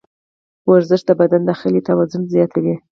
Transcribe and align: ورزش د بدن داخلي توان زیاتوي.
ورزش 0.69 1.01
د 1.05 1.11
بدن 1.19 1.41
داخلي 1.49 1.81
توان 1.87 2.21
زیاتوي. 2.35 2.75